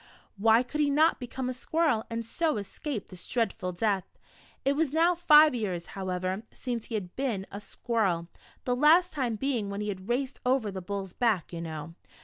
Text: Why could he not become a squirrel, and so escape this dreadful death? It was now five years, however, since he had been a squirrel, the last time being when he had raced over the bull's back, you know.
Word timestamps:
Why 0.35 0.63
could 0.63 0.81
he 0.81 0.89
not 0.89 1.19
become 1.19 1.47
a 1.47 1.53
squirrel, 1.53 2.05
and 2.09 2.25
so 2.25 2.57
escape 2.57 3.09
this 3.09 3.27
dreadful 3.27 3.71
death? 3.71 4.17
It 4.65 4.75
was 4.75 4.91
now 4.91 5.13
five 5.13 5.53
years, 5.53 5.85
however, 5.93 6.41
since 6.51 6.85
he 6.85 6.95
had 6.95 7.15
been 7.15 7.45
a 7.51 7.59
squirrel, 7.59 8.27
the 8.65 8.75
last 8.75 9.13
time 9.13 9.35
being 9.35 9.69
when 9.69 9.79
he 9.81 9.89
had 9.89 10.09
raced 10.09 10.39
over 10.43 10.71
the 10.71 10.81
bull's 10.81 11.13
back, 11.13 11.53
you 11.53 11.61
know. 11.61 11.93